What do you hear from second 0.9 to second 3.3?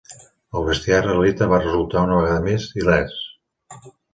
israelita va resultar, una vegada més, il·lès.